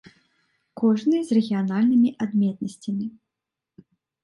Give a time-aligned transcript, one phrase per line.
[0.81, 3.05] Кожны з рэгіянальнымі адметнасцямі.